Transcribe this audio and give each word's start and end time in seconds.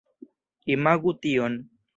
Imagu 0.75 1.13
tion 1.21 1.53